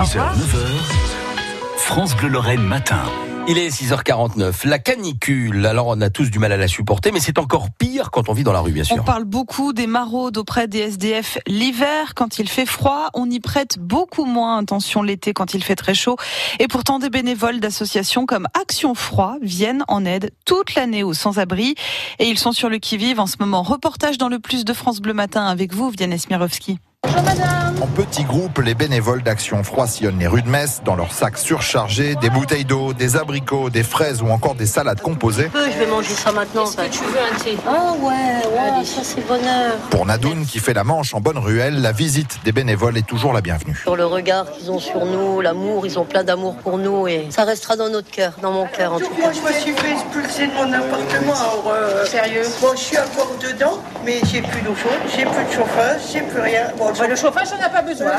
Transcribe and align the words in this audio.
6h, 0.00 0.16
9h, 0.16 0.56
France 1.76 2.16
Bleu 2.16 2.28
Lorraine 2.28 2.62
matin. 2.62 3.02
Il 3.46 3.58
est 3.58 3.68
6h49. 3.68 4.66
La 4.66 4.78
canicule, 4.78 5.66
alors 5.66 5.88
on 5.88 6.00
a 6.00 6.08
tous 6.08 6.30
du 6.30 6.38
mal 6.38 6.52
à 6.52 6.56
la 6.56 6.68
supporter, 6.68 7.12
mais 7.12 7.20
c'est 7.20 7.36
encore 7.36 7.68
pire 7.78 8.10
quand 8.10 8.30
on 8.30 8.32
vit 8.32 8.42
dans 8.42 8.54
la 8.54 8.60
rue, 8.60 8.72
bien 8.72 8.82
sûr. 8.82 8.96
On 8.98 9.04
parle 9.04 9.26
beaucoup 9.26 9.74
des 9.74 9.86
maraudes 9.86 10.38
auprès 10.38 10.68
des 10.68 10.78
SDF 10.78 11.36
l'hiver 11.46 12.14
quand 12.14 12.38
il 12.38 12.48
fait 12.48 12.64
froid. 12.64 13.08
On 13.12 13.28
y 13.28 13.40
prête 13.40 13.78
beaucoup 13.78 14.24
moins 14.24 14.56
attention 14.56 15.02
l'été 15.02 15.34
quand 15.34 15.52
il 15.52 15.62
fait 15.62 15.76
très 15.76 15.92
chaud. 15.92 16.16
Et 16.60 16.66
pourtant, 16.66 16.98
des 16.98 17.10
bénévoles 17.10 17.60
d'associations 17.60 18.24
comme 18.24 18.48
Action 18.58 18.94
Froid 18.94 19.36
viennent 19.42 19.84
en 19.86 20.06
aide 20.06 20.30
toute 20.46 20.76
l'année 20.76 21.02
aux 21.02 21.12
sans-abri. 21.12 21.74
Et 22.18 22.24
ils 22.24 22.38
sont 22.38 22.52
sur 22.52 22.70
le 22.70 22.78
qui-vive 22.78 23.20
en 23.20 23.26
ce 23.26 23.36
moment. 23.38 23.62
Reportage 23.62 24.16
dans 24.16 24.30
le 24.30 24.38
Plus 24.38 24.64
de 24.64 24.72
France 24.72 25.02
Bleu 25.02 25.12
Matin 25.12 25.44
avec 25.44 25.74
vous, 25.74 25.90
Vianney 25.90 26.18
Smirovski. 26.18 26.78
Bonjour 27.10 27.24
madame. 27.24 27.74
En 27.82 27.86
petits 27.86 28.22
groupes, 28.22 28.58
les 28.58 28.74
bénévoles 28.74 29.22
d'Action 29.22 29.64
Froid 29.64 29.86
sillonnent 29.86 30.18
les 30.18 30.28
rues 30.28 30.42
de 30.42 30.48
Metz 30.48 30.82
dans 30.84 30.94
leurs 30.94 31.12
sacs 31.12 31.38
surchargés, 31.38 32.14
des 32.16 32.30
bouteilles 32.30 32.64
d'eau, 32.64 32.92
des 32.92 33.16
abricots, 33.16 33.68
des 33.68 33.82
fraises 33.82 34.22
ou 34.22 34.28
encore 34.28 34.54
des 34.54 34.66
salades 34.66 35.00
composées. 35.00 35.50
Je 35.54 35.78
vais 35.78 35.86
manger 35.86 36.12
ça 36.12 36.30
maintenant. 36.30 36.66
Est-ce 36.66 36.76
que 36.76 36.82
tu 36.92 37.04
veux 37.04 37.18
un 37.18 37.38
thé? 37.38 37.56
Ah 37.66 37.92
ouais, 38.00 38.78
ouais, 38.78 38.84
ça 38.84 39.00
c'est 39.02 39.26
bonheur. 39.26 39.74
Pour 39.90 40.06
Nadoun, 40.06 40.44
qui 40.46 40.60
fait 40.60 40.74
la 40.74 40.84
manche 40.84 41.14
en 41.14 41.20
bonne 41.20 41.38
ruelle, 41.38 41.80
la 41.80 41.90
visite 41.92 42.38
des 42.44 42.52
bénévoles 42.52 42.96
est 42.96 43.06
toujours 43.06 43.32
la 43.32 43.40
bienvenue. 43.40 43.76
Sur 43.82 43.96
le 43.96 44.04
regard 44.04 44.50
qu'ils 44.52 44.70
ont 44.70 44.78
sur 44.78 45.04
nous, 45.04 45.40
l'amour, 45.40 45.86
ils 45.86 45.98
ont 45.98 46.04
plein 46.04 46.22
d'amour 46.22 46.56
pour 46.56 46.78
nous 46.78 47.08
et 47.08 47.26
ça 47.30 47.44
restera 47.44 47.76
dans 47.76 47.88
notre 47.88 48.10
cœur, 48.10 48.34
dans 48.42 48.52
mon 48.52 48.66
cœur 48.66 48.92
en 48.92 48.98
tout 48.98 49.08
cas. 49.08 49.22
Moi, 49.22 49.32
je 49.32 49.40
me 49.40 49.52
suis 49.58 49.72
fait 49.72 49.92
expulser 49.92 50.46
de 50.46 50.52
mon 50.52 50.72
appartement. 50.72 51.32
Alors, 51.32 51.72
euh, 51.74 52.04
Sérieux? 52.04 52.42
Bon, 52.60 52.68
je 52.72 52.80
suis 52.80 52.98
encore 52.98 53.34
dedans, 53.42 53.78
mais 54.04 54.20
j'ai 54.30 54.42
plus 54.42 54.60
d'eau 54.60 54.74
chaude, 54.76 54.92
j'ai 55.16 55.24
plus 55.24 55.44
de 55.44 55.50
chauffage, 55.50 56.00
j'ai 56.12 56.20
plus 56.20 56.40
rien. 56.40 56.68
Bon, 56.78 56.92
Bah, 57.00 57.06
Le 57.08 57.16
chauffage, 57.16 57.48
on 57.54 57.58
n'a 57.58 57.68
pas 57.68 57.82
besoin. 57.82 58.12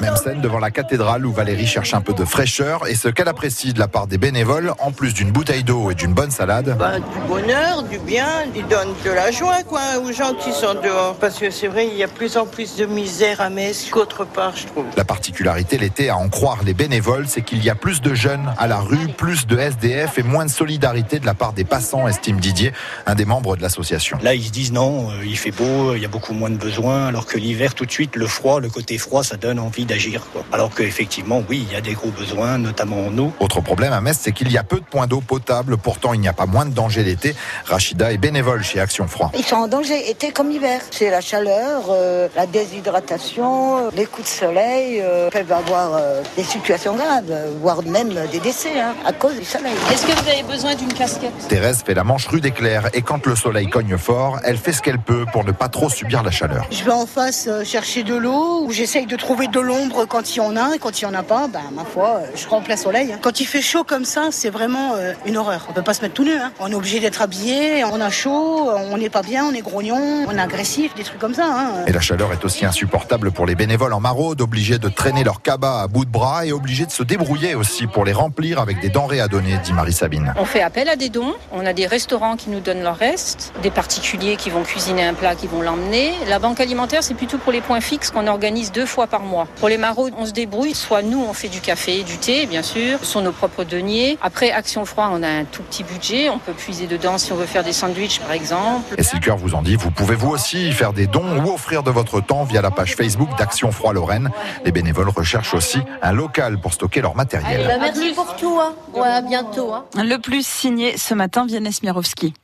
Même 0.00 0.16
scène 0.16 0.40
devant 0.40 0.58
la 0.58 0.70
cathédrale 0.70 1.24
où 1.24 1.32
Valérie 1.32 1.66
cherche 1.66 1.94
un 1.94 2.00
peu 2.02 2.12
de 2.12 2.24
fraîcheur 2.24 2.86
et 2.86 2.94
ce 2.94 3.08
qu'elle 3.08 3.28
apprécie 3.28 3.72
de 3.72 3.78
la 3.78 3.88
part 3.88 4.06
des 4.06 4.18
bénévoles, 4.18 4.74
en 4.78 4.92
plus 4.92 5.14
d'une 5.14 5.30
bouteille 5.30 5.64
d'eau 5.64 5.90
et 5.90 5.94
d'une 5.94 6.12
bonne 6.12 6.30
salade, 6.30 6.76
bah, 6.78 6.98
du 6.98 7.18
bonheur, 7.26 7.82
du 7.84 7.98
bien, 7.98 8.26
ils 8.54 8.66
donnent 8.66 8.94
de 9.04 9.10
la 9.10 9.30
joie 9.30 9.62
quoi, 9.66 9.80
aux 10.04 10.12
gens 10.12 10.34
qui 10.34 10.52
sont 10.52 10.74
dehors. 10.74 11.16
Parce 11.16 11.38
que 11.38 11.50
c'est 11.50 11.68
vrai, 11.68 11.86
il 11.86 11.96
y 11.96 12.02
a 12.02 12.08
plus 12.08 12.36
en 12.36 12.46
plus 12.46 12.76
de 12.76 12.86
misère 12.86 13.40
à 13.40 13.48
Metz 13.48 13.88
qu'autre 13.90 14.24
part, 14.26 14.54
je 14.56 14.66
trouve. 14.66 14.84
La 14.96 15.04
particularité 15.04 15.78
l'été, 15.78 16.10
à 16.10 16.16
en 16.16 16.28
croire 16.28 16.58
les 16.64 16.74
bénévoles, 16.74 17.26
c'est 17.26 17.42
qu'il 17.42 17.64
y 17.64 17.70
a 17.70 17.74
plus 17.74 18.02
de 18.02 18.12
jeunes 18.12 18.52
à 18.58 18.66
la 18.66 18.80
rue, 18.80 19.08
plus 19.16 19.46
de 19.46 19.58
SDF 19.58 20.18
et 20.18 20.22
moins 20.22 20.44
de 20.44 20.50
solidarité 20.50 21.20
de 21.20 21.26
la 21.26 21.34
part 21.34 21.52
des 21.52 21.64
passants, 21.64 22.06
estime 22.06 22.38
Didier, 22.38 22.72
un 23.06 23.14
des 23.14 23.24
membres 23.24 23.56
de 23.56 23.62
l'association. 23.62 24.18
Là, 24.22 24.34
ils 24.34 24.44
se 24.44 24.50
disent 24.50 24.72
non, 24.72 25.10
euh, 25.10 25.24
il 25.24 25.38
fait 25.38 25.50
beau, 25.50 25.94
il 25.94 26.02
y 26.02 26.04
a 26.04 26.08
beaucoup 26.08 26.34
moins 26.34 26.50
de 26.50 26.56
besoins, 26.56 27.06
alors 27.06 27.26
que 27.26 27.38
l'hiver, 27.38 27.74
tout 27.74 27.86
de 27.86 27.90
suite, 27.90 28.09
le 28.16 28.26
froid, 28.26 28.60
le 28.60 28.68
côté 28.68 28.98
froid, 28.98 29.22
ça 29.22 29.36
donne 29.36 29.58
envie 29.58 29.84
d'agir. 29.84 30.26
Alors 30.52 30.74
qu'effectivement, 30.74 31.42
oui, 31.48 31.64
il 31.66 31.72
y 31.72 31.76
a 31.76 31.80
des 31.80 31.94
gros 31.94 32.10
besoins, 32.10 32.58
notamment 32.58 33.06
en 33.06 33.18
eau. 33.18 33.32
Autre 33.40 33.60
problème 33.60 33.92
à 33.92 34.00
Metz, 34.00 34.18
c'est 34.20 34.32
qu'il 34.32 34.50
y 34.50 34.58
a 34.58 34.62
peu 34.62 34.76
de 34.80 34.84
points 34.84 35.06
d'eau 35.06 35.20
potable. 35.20 35.76
Pourtant, 35.76 36.14
il 36.14 36.20
n'y 36.20 36.28
a 36.28 36.32
pas 36.32 36.46
moins 36.46 36.66
de 36.66 36.74
danger 36.74 37.02
l'été. 37.02 37.34
Rachida 37.64 38.12
est 38.12 38.18
bénévole 38.18 38.62
chez 38.62 38.80
Action 38.80 39.06
Froid. 39.06 39.30
Ils 39.36 39.44
sont 39.44 39.56
en 39.56 39.68
danger 39.68 40.10
été 40.10 40.32
comme 40.32 40.50
hiver. 40.50 40.80
C'est 40.90 41.10
la 41.10 41.20
chaleur, 41.20 41.84
euh, 41.90 42.28
la 42.36 42.46
déshydratation, 42.46 43.78
euh, 43.86 43.90
les 43.94 44.06
coups 44.06 44.28
de 44.28 44.32
soleil 44.32 45.00
euh, 45.00 45.30
peuvent 45.30 45.52
avoir 45.52 45.94
euh, 45.94 46.22
des 46.36 46.44
situations 46.44 46.94
graves, 46.96 47.32
voire 47.60 47.82
même 47.82 48.14
des 48.32 48.40
décès 48.40 48.80
hein, 48.80 48.94
à 49.06 49.12
cause 49.12 49.36
du 49.38 49.44
soleil. 49.44 49.72
Est-ce 49.92 50.06
que 50.06 50.12
vous 50.12 50.28
avez 50.28 50.42
besoin 50.42 50.74
d'une 50.74 50.92
casquette? 50.92 51.32
Thérèse 51.48 51.82
fait 51.84 51.94
la 51.94 52.04
manche 52.04 52.26
rue 52.26 52.40
d'éclair 52.40 52.88
et 52.92 53.02
quand 53.02 53.26
le 53.26 53.36
soleil 53.36 53.68
cogne 53.68 53.96
fort, 53.96 54.38
elle 54.44 54.56
fait 54.56 54.72
ce 54.72 54.82
qu'elle 54.82 54.98
peut 54.98 55.24
pour 55.32 55.44
ne 55.44 55.52
pas 55.52 55.68
trop 55.68 55.88
subir 55.88 56.22
la 56.22 56.30
chaleur. 56.30 56.66
Je 56.70 56.84
vais 56.84 56.92
en 56.92 57.06
face 57.06 57.46
euh, 57.48 57.64
chercher 58.00 58.14
de 58.14 58.16
l'eau, 58.18 58.62
ou 58.64 58.72
j'essaye 58.72 59.06
de 59.06 59.16
trouver 59.16 59.46
de 59.48 59.60
l'ombre 59.60 60.04
quand 60.06 60.34
il 60.34 60.38
y 60.38 60.40
en 60.40 60.56
a, 60.56 60.74
et 60.74 60.78
quand 60.78 61.00
il 61.00 61.04
y 61.04 61.06
en 61.06 61.14
a 61.14 61.22
pas, 61.22 61.48
ben, 61.48 61.60
ma 61.72 61.84
foi, 61.84 62.20
euh, 62.22 62.26
je 62.34 62.44
prends 62.46 62.60
plein 62.62 62.76
soleil. 62.76 63.12
hein. 63.12 63.18
Quand 63.20 63.40
il 63.40 63.46
fait 63.46 63.60
chaud 63.62 63.84
comme 63.84 64.04
ça, 64.04 64.28
c'est 64.30 64.50
vraiment 64.50 64.94
euh, 64.94 65.12
une 65.26 65.36
horreur. 65.36 65.66
On 65.68 65.72
peut 65.72 65.82
pas 65.82 65.94
se 65.94 66.02
mettre 66.02 66.14
tout 66.14 66.24
nu. 66.24 66.32
hein. 66.34 66.52
On 66.60 66.70
est 66.70 66.74
obligé 66.74 67.00
d'être 67.00 67.20
habillé, 67.22 67.84
on 67.84 68.00
a 68.00 68.10
chaud, 68.10 68.70
on 68.90 68.96
n'est 68.96 69.10
pas 69.10 69.22
bien, 69.22 69.44
on 69.44 69.52
est 69.52 69.60
grognon, 69.62 70.24
on 70.28 70.36
est 70.36 70.40
agressif, 70.40 70.94
des 70.94 71.02
trucs 71.04 71.18
comme 71.18 71.34
ça. 71.34 71.46
hein. 71.46 71.84
Et 71.86 71.92
la 71.92 72.00
chaleur 72.00 72.32
est 72.32 72.44
aussi 72.44 72.64
insupportable 72.64 73.32
pour 73.32 73.46
les 73.46 73.54
bénévoles 73.54 73.92
en 73.92 74.00
maraude, 74.00 74.40
obligés 74.40 74.78
de 74.78 74.88
traîner 74.88 75.24
leur 75.24 75.42
cabas 75.42 75.82
à 75.82 75.86
bout 75.88 76.04
de 76.04 76.10
bras 76.10 76.46
et 76.46 76.52
obligés 76.52 76.86
de 76.86 76.90
se 76.92 77.02
débrouiller 77.02 77.54
aussi 77.54 77.86
pour 77.86 78.04
les 78.04 78.12
remplir 78.12 78.60
avec 78.60 78.80
des 78.80 78.88
denrées 78.88 79.20
à 79.20 79.28
donner, 79.28 79.58
dit 79.64 79.72
Marie-Sabine. 79.72 80.34
On 80.36 80.44
fait 80.44 80.62
appel 80.62 80.88
à 80.88 80.96
des 80.96 81.08
dons. 81.08 81.34
On 81.52 81.66
a 81.66 81.72
des 81.72 81.86
restaurants 81.86 82.36
qui 82.36 82.50
nous 82.50 82.60
donnent 82.60 82.82
leur 82.82 82.96
reste, 82.96 83.52
des 83.62 83.70
particuliers 83.70 84.36
qui 84.36 84.50
vont 84.50 84.62
cuisiner 84.62 85.04
un 85.04 85.14
plat, 85.14 85.34
qui 85.34 85.46
vont 85.46 85.60
l'emmener. 85.62 86.12
La 86.28 86.38
banque 86.38 86.60
alimentaire, 86.60 87.02
c'est 87.02 87.14
plutôt 87.14 87.38
pour 87.38 87.52
les 87.52 87.60
points 87.60 87.80
qu'on 87.98 88.26
organise 88.26 88.72
deux 88.72 88.86
fois 88.86 89.06
par 89.06 89.22
mois. 89.22 89.46
Pour 89.56 89.68
les 89.68 89.78
maraudes, 89.78 90.14
on 90.18 90.26
se 90.26 90.32
débrouille. 90.32 90.74
Soit 90.74 91.02
nous, 91.02 91.22
on 91.22 91.32
fait 91.32 91.48
du 91.48 91.60
café, 91.60 92.02
du 92.02 92.18
thé, 92.18 92.46
bien 92.46 92.62
sûr, 92.62 92.98
ce 93.00 93.06
sont 93.06 93.20
nos 93.20 93.32
propres 93.32 93.64
deniers. 93.64 94.18
Après, 94.22 94.50
Action 94.50 94.84
Froid, 94.84 95.10
on 95.12 95.22
a 95.22 95.28
un 95.28 95.44
tout 95.44 95.62
petit 95.62 95.82
budget. 95.84 96.30
On 96.30 96.38
peut 96.38 96.52
puiser 96.52 96.86
dedans 96.86 97.18
si 97.18 97.32
on 97.32 97.36
veut 97.36 97.46
faire 97.46 97.64
des 97.64 97.72
sandwichs, 97.72 98.20
par 98.20 98.32
exemple. 98.32 98.94
Et 98.96 99.02
si 99.02 99.16
le 99.16 99.20
cœur 99.20 99.36
vous 99.36 99.54
en 99.54 99.62
dit, 99.62 99.76
vous 99.76 99.90
pouvez 99.90 100.14
vous 100.14 100.30
aussi 100.30 100.72
faire 100.72 100.92
des 100.92 101.06
dons 101.06 101.44
ou 101.44 101.52
offrir 101.52 101.82
de 101.82 101.90
votre 101.90 102.20
temps 102.20 102.44
via 102.44 102.62
la 102.62 102.70
page 102.70 102.94
Facebook 102.94 103.28
d'Action 103.38 103.72
Froid 103.72 103.92
Lorraine. 103.92 104.30
Les 104.64 104.72
bénévoles 104.72 105.08
recherchent 105.08 105.54
aussi 105.54 105.78
un 106.02 106.12
local 106.12 106.60
pour 106.60 106.72
stocker 106.72 107.00
leur 107.00 107.16
matériel. 107.16 107.66
Bah, 107.66 107.78
merci 107.80 108.12
pour 108.14 108.36
tout, 108.36 108.58
hein. 108.60 108.74
Ouais, 108.94 109.08
à 109.08 109.20
bientôt. 109.22 109.72
Hein. 109.72 109.84
Le 109.96 110.16
plus 110.18 110.46
signé 110.46 110.96
ce 110.96 111.14
matin, 111.14 111.46
Vianney 111.46 111.72
Smirovski. 111.72 112.34